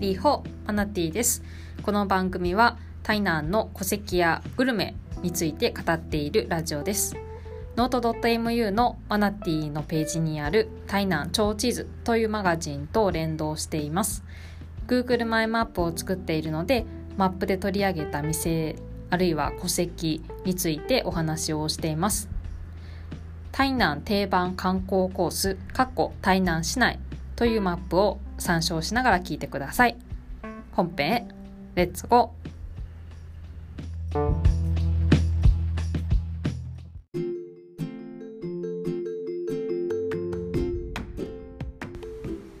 [0.00, 1.42] Lí hó マナティです。
[1.82, 7.16] この番組は台南の古跡やグルメについて語っているラジオです。
[7.76, 14.24] note.mu のマナティのページにある台南超地図というマガジンと連動しています。
[14.88, 16.86] Google マイマップを作っているので
[17.18, 18.76] マップで取り上げた店
[19.10, 22.30] あるいは古跡についてお話をしています。
[23.52, 25.58] 台南定番観光コース
[26.22, 26.98] 台南市内
[27.36, 29.96] というマップを参照しながら聞いてください。
[30.72, 31.28] 本編へ。
[31.74, 32.40] レッツゴー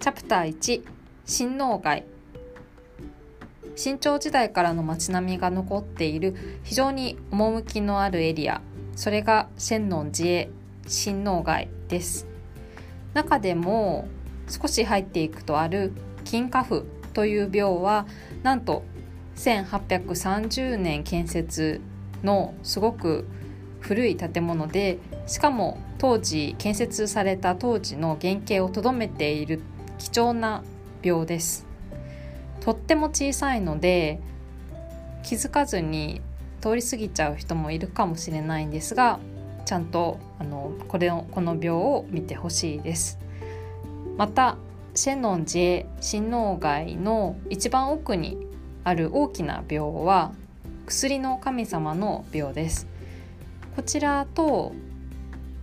[0.00, 0.82] チャプター1
[1.26, 2.04] 新農街
[3.76, 6.60] 新朝時代からの街並みが残っている。
[6.62, 8.62] 非常に趣のあるエリア。
[8.94, 10.50] それが仙音寺へ
[10.86, 12.26] 新農街です。
[13.14, 14.06] 中でも
[14.48, 15.92] 少し入っていくとある
[16.24, 18.06] 金花府という廟は
[18.42, 18.82] なんと
[19.36, 21.80] 1830年建設
[22.22, 23.26] のすごく
[23.80, 29.60] 古い建物でしかも当時建設された当時の原型をとどめている
[29.98, 30.62] 貴重な
[31.02, 31.66] 廟です。
[32.60, 34.20] とっても小さいので
[35.22, 36.22] 気づかずに
[36.62, 39.20] 通り過ぎちゃう人もいるかもしれないんですが
[39.66, 43.18] ちゃんとあのこれをこの病を見てほしいです。
[44.16, 44.56] また
[44.94, 48.46] シェノンジェ新農街の一番奥に
[48.84, 50.32] ある大きな病は
[50.86, 52.86] 薬の神様の病です。
[53.74, 54.72] こちらと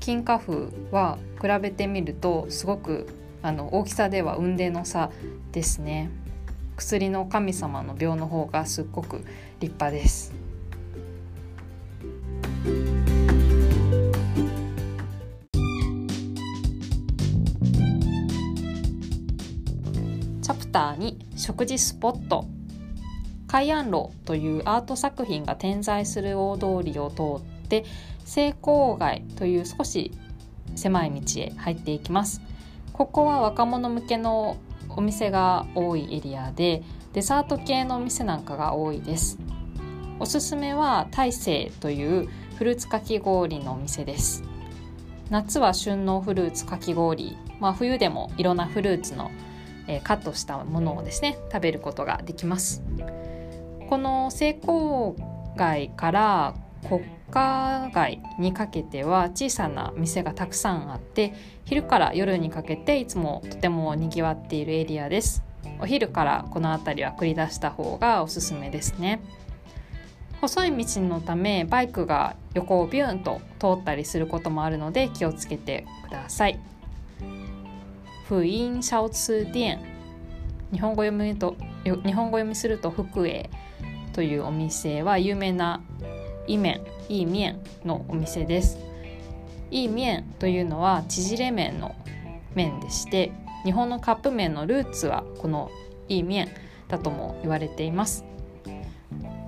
[0.00, 3.06] 金花風は比べてみるとすごく
[3.42, 5.10] あの大きさでは雲泥の差
[5.52, 6.10] ですね。
[6.76, 9.18] 薬の神様の病の方がすっごく
[9.60, 10.32] 立派です。
[20.68, 22.44] チャプター2食事スポット。
[23.46, 27.86] 海岸路というアート作品が点在する大通りを通って
[28.26, 30.12] 成功街という少し
[30.76, 32.42] 狭い道へ入っていきます。
[32.92, 34.58] ここは若者向けの
[34.90, 36.82] お店が多いエリアで
[37.14, 39.38] デザート系のお店なんかが多いです。
[40.20, 44.42] おすすめは大勢というフルーツかき氷のお店です。
[45.30, 49.30] 夏は旬のフルーツかき氷、まあ、冬でもいろんなフルーツの、
[49.88, 52.82] えー、カットしたものをですね食べることができます。
[53.88, 55.16] この成功
[55.56, 56.54] 街から
[56.88, 61.34] 国家街にかけては小さな店がたくさんあって
[61.64, 65.42] 昼から夜にかけていつもとてもにぎわっているエリアです。
[65.80, 69.20] お昼からこの辺りは繰り出した方がおすすめですね。
[70.40, 76.60] 細い道のためバイクが横をビューンと通ったりすることもあるので気をつけてください
[78.28, 79.80] 福音小吃店
[80.70, 83.48] 日本語読みと日本語読みすると福栄
[84.12, 85.80] というお店は有名な
[86.46, 88.76] イメンイーミンのお店です。
[89.70, 91.94] イーミンというのは縮れ麺の
[92.54, 93.32] 麺でして
[93.64, 95.70] 日本のカップ麺のルーツはこの
[96.10, 96.48] イーミン
[96.88, 98.26] だとも言われています。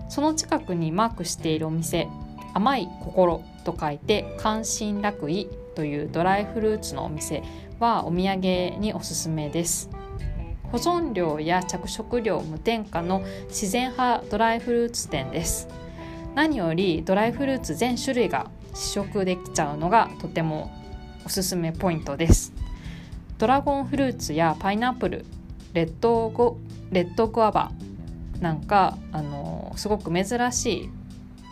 [0.09, 2.09] その近くにマークしているお店
[2.55, 7.43] 甘い心と書いて関心楽意というドライフルーツのお店。
[7.81, 9.89] はお土産におすすめです。
[10.71, 15.67] 保存料や着色料無添加の自然派ドライフルーツ店です。
[16.35, 20.71] 何よりドライフルーツ全種類が試食できちゃうのがとても
[21.25, 22.53] おすすめポイントです。
[23.39, 25.25] ドラゴンフルーツやパイナップル
[25.73, 26.59] レッドゴ
[26.93, 27.73] レッドグアバ
[28.41, 30.91] なんかあのすごく珍しい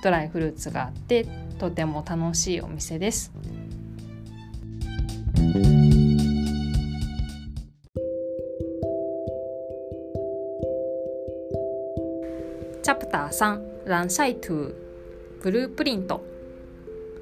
[0.03, 1.27] ドライフルーツがあって
[1.59, 3.33] とても楽しいお店です。
[12.89, 14.75] チャプター3ランシャイトゥ
[15.43, 16.25] ブループリント。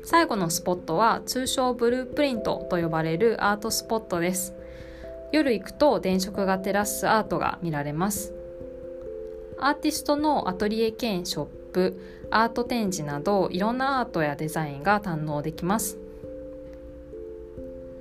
[0.04, 4.54] 最後のスポットは通称ブループリントと呼ばれるアートスポットです。
[5.32, 8.32] 夜行くと電飾が照らすアートが見られます。
[9.58, 15.98] アーティストのアトリエ兼ショップアート展示などいろんなアートやデザインが堪能できます。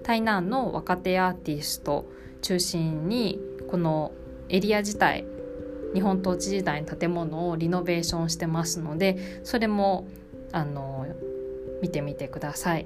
[0.04, 2.06] 台南の若手アーティスト
[2.44, 3.40] 中心に
[3.72, 4.12] この
[4.50, 5.26] エリア自体
[5.96, 10.06] 日本統治時代の建物をリノベーションしてますのでそれも
[10.52, 11.08] あの
[11.82, 12.86] 見てみてください。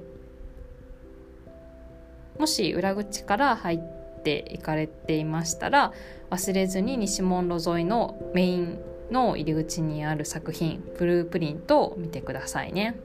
[2.38, 3.80] もし裏口から入っ
[4.24, 5.92] ていかれていましたら
[6.30, 8.80] 忘れずに西門路沿いのメイン
[9.12, 12.96] の入り口にある作品ブループリントを見てくださいね。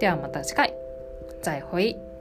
[0.00, 0.74] ではまた次回。
[1.42, 2.11] 再会。